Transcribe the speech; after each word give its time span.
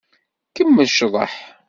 Kemmel 0.55 0.89
ccḍeḥ. 0.91 1.33